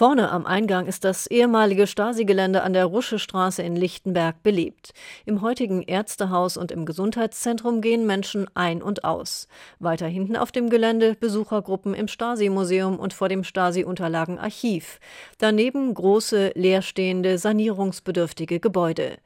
Vorne 0.00 0.30
am 0.30 0.46
Eingang 0.46 0.86
ist 0.86 1.04
das 1.04 1.26
ehemalige 1.26 1.86
Stasi-Gelände 1.86 2.62
an 2.62 2.72
der 2.72 2.86
Ruschestraße 2.86 3.60
in 3.60 3.76
Lichtenberg 3.76 4.42
belebt. 4.42 4.94
Im 5.26 5.42
heutigen 5.42 5.82
Ärztehaus 5.82 6.56
und 6.56 6.72
im 6.72 6.86
Gesundheitszentrum 6.86 7.82
gehen 7.82 8.06
Menschen 8.06 8.46
ein 8.54 8.80
und 8.80 9.04
aus. 9.04 9.46
Weiter 9.78 10.06
hinten 10.06 10.36
auf 10.36 10.52
dem 10.52 10.70
Gelände 10.70 11.16
Besuchergruppen 11.20 11.92
im 11.92 12.08
Stasi-Museum 12.08 12.98
und 12.98 13.12
vor 13.12 13.28
dem 13.28 13.44
Stasi-Unterlagenarchiv. 13.44 15.00
Daneben 15.36 15.92
große, 15.92 16.52
leerstehende, 16.54 17.36
sanierungsbedürftige 17.36 18.58
Gebäude. 18.58 19.18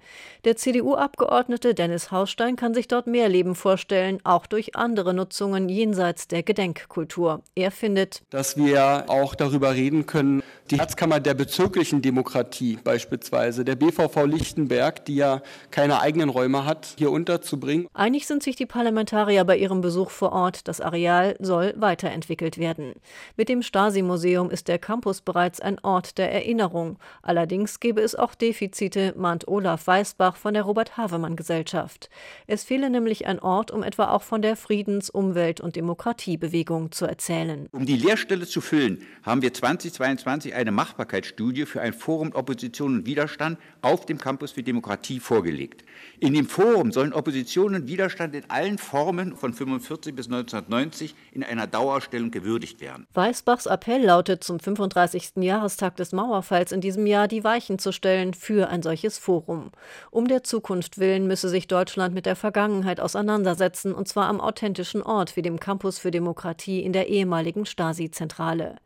Der 0.45 0.57
CDU-Abgeordnete 0.57 1.75
Dennis 1.75 2.11
Hausstein 2.11 2.57
kann 2.57 2.75
sich 2.75 2.89
dort 2.89 3.07
mehr 3.07 3.29
Leben 3.29 3.55
vorstellen, 3.55 4.19
auch 4.25 4.47
durch 4.47 4.75
andere 4.75 5.15
Nutzungen 5.15 5.69
jenseits 5.69 6.27
der 6.27 6.43
Gedenkkultur. 6.43 7.43
Er 7.55 7.71
findet, 7.71 8.25
dass 8.31 8.57
wir 8.57 9.05
auch 9.07 9.37
darüber 9.37 9.75
reden 9.75 10.07
können, 10.07 10.43
die 10.71 10.79
Herzkammer 10.79 11.21
der 11.21 11.35
bezirklichen 11.35 12.01
Demokratie 12.01 12.79
beispielsweise, 12.83 13.67
der 13.67 13.77
BVV 13.77 14.25
Lichtenberg, 14.25 15.05
die 15.05 15.17
ja 15.17 15.43
keine 15.71 16.01
eigenen 16.01 16.31
Räume 16.31 16.65
hat, 16.65 16.95
hier 16.97 17.11
unterzubringen. 17.11 17.87
Einig 17.93 18.27
sind 18.27 18.43
sich 18.43 18.57
die 18.57 18.65
Parlamentarier 18.65 19.45
bei 19.45 19.59
ihrem 19.59 19.83
Besuch 19.83 20.11
vor 20.11 20.33
Ort. 20.33 20.67
Das 20.67 20.81
Areal 20.81 21.37
soll 21.39 21.75
weiterentwickelt 21.77 22.57
werden. 22.57 22.95
Mit 23.37 23.51
dem 23.51 23.61
Stasi-Museum 23.61 24.51
ist 24.51 24.69
der 24.69 24.79
Campus 24.79 25.21
bereits 25.21 25.61
ein 25.61 25.79
Ort 25.81 26.17
der 26.17 26.33
Erinnerung. 26.33 26.99
Allerdings 27.21 27.79
gäbe 27.79 28.01
es 28.01 28.15
auch 28.15 28.35
Defizite, 28.35 29.13
mahnt 29.19 29.47
Olaf 29.47 29.87
Weißbach 29.87 30.37
von 30.37 30.55
der 30.55 30.63
Robert-Havemann-Gesellschaft. 30.63 32.09
Es 32.47 32.65
fehle 32.65 32.89
nämlich 32.89 33.27
ein 33.27 33.39
Ort, 33.39 33.71
um 33.71 33.83
etwa 33.83 34.09
auch 34.09 34.23
von 34.23 34.41
der 34.41 34.57
Friedens-, 34.57 35.11
Umwelt- 35.11 35.61
und 35.61 35.77
Demokratiebewegung 35.77 36.91
zu 36.91 37.05
erzählen. 37.05 37.69
Um 37.73 37.85
die 37.85 37.97
Leerstelle 37.97 38.47
zu 38.47 38.63
füllen, 38.63 39.03
haben 39.25 39.43
wir 39.43 39.53
2022 39.53 40.54
eine 40.55 40.73
Machbarkeitsstudie 40.73 41.67
für 41.67 41.81
ein 41.81 41.93
Forum 41.93 42.33
Opposition 42.35 42.99
und 42.99 43.07
Widerstand 43.07 43.59
auf 43.83 44.07
dem 44.07 44.19
Campus 44.19 44.53
für 44.53 44.63
Demokratie 44.63 45.21
vorgelegt. 45.21 45.85
In 46.21 46.35
dem 46.35 46.47
Forum 46.47 46.93
sollen 46.93 47.13
Opposition 47.13 47.75
und 47.75 47.87
Widerstand 47.87 48.35
in 48.35 48.49
allen 48.49 48.79
Formen 48.79 49.37
von 49.37 49.51
1945 49.51 50.15
bis 50.15 50.27
1990 50.27 51.15
in 51.33 51.45
einer 51.45 51.67
Dauerausstellung 51.67 52.31
gewürdigt 52.31 52.81
werden. 52.81 53.07
Weißbachs 53.15 53.67
Appell 53.67 54.05
lautet 54.05 54.45
zum 54.45 54.61
35. 54.61 55.33
Jahrestag 55.37 55.97
des 55.97 56.13
Mauerfalls 56.13 56.73
in 56.73 56.81
diesem 56.81 57.07
Jahr 57.07 57.29
die 57.29 57.45
Weichen 57.45 57.79
zu 57.79 57.93
stellen 57.93 58.35
für 58.35 58.69
ein 58.69 58.83
solches 58.83 59.19
Forum. 59.19 59.71
Um 60.11 60.29
der 60.29 60.45
Zukunft 60.45 60.99
willen 60.99 61.27
müsse 61.27 61.49
sich 61.49 61.67
Deutschland 61.67 62.15
mit 62.15 62.27
der 62.27 62.37
Vergangenheit 62.37 63.01
auseinandersetzen, 63.01 63.95
und 63.95 64.09
zwar 64.09 64.29
am 64.29 64.41
authentischen 64.41 65.03
Ort 65.03 65.37
wie 65.37 65.43
dem 65.43 65.61
Campus 65.61 65.99
für 65.99 66.11
Demokratie 66.11 66.81
in 66.81 66.93
der 66.93 67.09
ehemaligen 67.09 67.67
Stasi-Zentrale. 67.67 68.77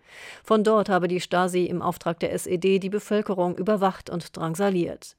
Von 0.42 0.64
dort 0.64 0.88
habe 0.88 1.08
die 1.08 1.20
Stasi 1.20 1.57
im 1.66 1.82
Auftrag 1.82 2.20
der 2.20 2.32
SED 2.32 2.78
die 2.78 2.90
Bevölkerung 2.90 3.56
überwacht 3.56 4.10
und 4.10 4.36
drangsaliert. 4.36 5.16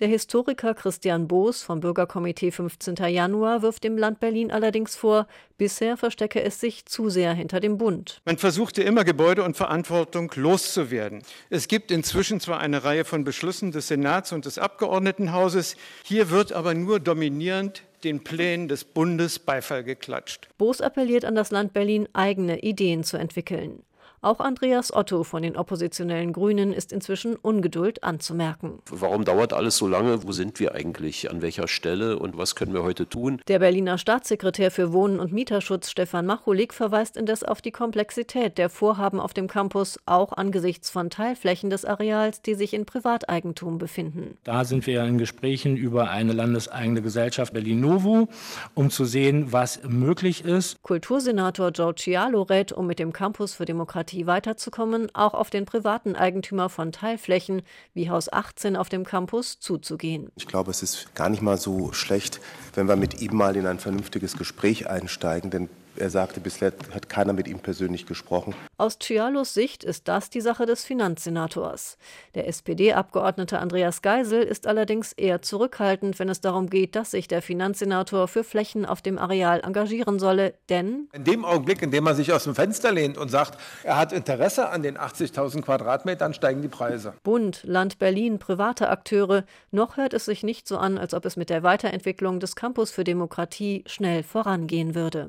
Der 0.00 0.08
Historiker 0.08 0.72
Christian 0.72 1.28
Boos 1.28 1.62
vom 1.62 1.80
Bürgerkomitee 1.80 2.50
15. 2.50 2.96
Januar 2.96 3.60
wirft 3.60 3.84
dem 3.84 3.98
Land 3.98 4.18
Berlin 4.18 4.50
allerdings 4.50 4.96
vor, 4.96 5.26
bisher 5.58 5.98
verstecke 5.98 6.42
es 6.42 6.58
sich 6.58 6.86
zu 6.86 7.10
sehr 7.10 7.34
hinter 7.34 7.60
dem 7.60 7.76
Bund. 7.76 8.22
Man 8.24 8.38
versuchte 8.38 8.82
immer 8.82 9.04
Gebäude 9.04 9.44
und 9.44 9.58
Verantwortung 9.58 10.32
loszuwerden. 10.34 11.22
Es 11.50 11.68
gibt 11.68 11.90
inzwischen 11.90 12.40
zwar 12.40 12.60
eine 12.60 12.82
Reihe 12.82 13.04
von 13.04 13.24
Beschlüssen 13.24 13.72
des 13.72 13.88
Senats 13.88 14.32
und 14.32 14.46
des 14.46 14.56
Abgeordnetenhauses, 14.56 15.76
hier 16.02 16.30
wird 16.30 16.54
aber 16.54 16.72
nur 16.72 16.98
dominierend 16.98 17.82
den 18.02 18.24
Plänen 18.24 18.68
des 18.68 18.84
Bundes 18.84 19.38
Beifall 19.38 19.84
geklatscht. 19.84 20.48
Boos 20.56 20.80
appelliert 20.80 21.26
an 21.26 21.34
das 21.34 21.50
Land 21.50 21.74
Berlin, 21.74 22.08
eigene 22.14 22.60
Ideen 22.60 23.04
zu 23.04 23.18
entwickeln. 23.18 23.82
Auch 24.22 24.40
Andreas 24.40 24.92
Otto 24.92 25.24
von 25.24 25.42
den 25.42 25.56
oppositionellen 25.56 26.34
Grünen 26.34 26.74
ist 26.74 26.92
inzwischen 26.92 27.36
Ungeduld 27.36 28.04
anzumerken. 28.04 28.80
Warum 28.90 29.24
dauert 29.24 29.54
alles 29.54 29.78
so 29.78 29.88
lange? 29.88 30.24
Wo 30.24 30.32
sind 30.32 30.60
wir 30.60 30.74
eigentlich? 30.74 31.30
An 31.30 31.40
welcher 31.40 31.66
Stelle? 31.68 32.18
Und 32.18 32.36
was 32.36 32.54
können 32.54 32.74
wir 32.74 32.82
heute 32.82 33.08
tun? 33.08 33.40
Der 33.48 33.60
Berliner 33.60 33.96
Staatssekretär 33.96 34.70
für 34.70 34.92
Wohnen 34.92 35.20
und 35.20 35.32
Mieterschutz 35.32 35.88
Stefan 35.88 36.26
Machulik 36.26 36.74
verweist 36.74 37.16
indes 37.16 37.42
auf 37.42 37.62
die 37.62 37.70
Komplexität 37.70 38.58
der 38.58 38.68
Vorhaben 38.68 39.20
auf 39.20 39.32
dem 39.32 39.48
Campus, 39.48 39.98
auch 40.04 40.34
angesichts 40.34 40.90
von 40.90 41.08
Teilflächen 41.08 41.70
des 41.70 41.86
Areals, 41.86 42.42
die 42.42 42.52
sich 42.52 42.74
in 42.74 42.84
Privateigentum 42.84 43.78
befinden. 43.78 44.36
Da 44.44 44.66
sind 44.66 44.86
wir 44.86 45.02
in 45.02 45.16
Gesprächen 45.16 45.78
über 45.78 46.10
eine 46.10 46.34
landeseigene 46.34 47.00
Gesellschaft 47.00 47.54
Berlin-Novo, 47.54 48.28
um 48.74 48.90
zu 48.90 49.06
sehen, 49.06 49.50
was 49.50 49.80
möglich 49.88 50.44
ist. 50.44 50.82
Kultursenator 50.82 51.70
Joe 51.70 51.94
Cialo 51.94 52.42
rät, 52.42 52.70
um 52.70 52.86
mit 52.86 52.98
dem 52.98 53.14
Campus 53.14 53.54
für 53.54 53.64
Demokratie 53.64 54.09
Demokratie 54.10 54.26
weiterzukommen, 54.26 55.08
auch 55.14 55.34
auf 55.34 55.50
den 55.50 55.64
privaten 55.64 56.16
Eigentümer 56.16 56.68
von 56.68 56.92
Teilflächen 56.92 57.62
wie 57.94 58.10
Haus 58.10 58.32
18 58.32 58.76
auf 58.76 58.88
dem 58.88 59.04
Campus 59.04 59.60
zuzugehen. 59.60 60.30
Ich 60.36 60.46
glaube, 60.46 60.70
es 60.70 60.82
ist 60.82 61.14
gar 61.14 61.28
nicht 61.28 61.42
mal 61.42 61.56
so 61.56 61.92
schlecht, 61.92 62.40
wenn 62.74 62.88
wir 62.88 62.96
mit 62.96 63.20
ihm 63.20 63.36
mal 63.36 63.56
in 63.56 63.66
ein 63.66 63.78
vernünftiges 63.78 64.36
Gespräch 64.36 64.88
einsteigen, 64.88 65.50
denn 65.50 65.68
er 65.96 66.10
sagte, 66.10 66.40
bisher 66.40 66.72
hat 66.94 67.08
keiner 67.08 67.32
mit 67.32 67.48
ihm 67.48 67.58
persönlich 67.58 68.06
gesprochen. 68.06 68.54
Aus 68.78 68.98
Cialos 68.98 69.54
Sicht 69.54 69.84
ist 69.84 70.08
das 70.08 70.30
die 70.30 70.40
Sache 70.40 70.66
des 70.66 70.84
Finanzsenators. 70.84 71.98
Der 72.34 72.48
SPD-Abgeordnete 72.48 73.58
Andreas 73.58 74.02
Geisel 74.02 74.42
ist 74.42 74.66
allerdings 74.66 75.12
eher 75.12 75.42
zurückhaltend, 75.42 76.18
wenn 76.18 76.28
es 76.28 76.40
darum 76.40 76.70
geht, 76.70 76.96
dass 76.96 77.10
sich 77.10 77.28
der 77.28 77.42
Finanzsenator 77.42 78.28
für 78.28 78.44
Flächen 78.44 78.86
auf 78.86 79.02
dem 79.02 79.18
Areal 79.18 79.60
engagieren 79.60 80.18
solle, 80.18 80.54
denn 80.68 81.08
in 81.12 81.24
dem 81.24 81.44
Augenblick, 81.44 81.82
in 81.82 81.90
dem 81.90 82.06
er 82.06 82.14
sich 82.14 82.32
aus 82.32 82.44
dem 82.44 82.54
Fenster 82.54 82.92
lehnt 82.92 83.18
und 83.18 83.30
sagt, 83.30 83.58
er 83.84 83.98
hat 83.98 84.12
Interesse 84.12 84.70
an 84.70 84.82
den 84.82 84.96
80.000 84.96 85.62
Quadratmetern, 85.62 86.34
steigen 86.34 86.62
die 86.62 86.68
Preise. 86.68 87.14
Bund, 87.22 87.62
Land 87.64 87.98
Berlin, 87.98 88.38
private 88.38 88.88
Akteure, 88.88 89.44
noch 89.70 89.96
hört 89.96 90.14
es 90.14 90.24
sich 90.24 90.42
nicht 90.42 90.66
so 90.66 90.78
an, 90.78 90.98
als 90.98 91.14
ob 91.14 91.24
es 91.24 91.36
mit 91.36 91.50
der 91.50 91.62
Weiterentwicklung 91.62 92.40
des 92.40 92.56
Campus 92.56 92.90
für 92.90 93.04
Demokratie 93.04 93.84
schnell 93.86 94.22
vorangehen 94.22 94.94
würde. 94.94 95.28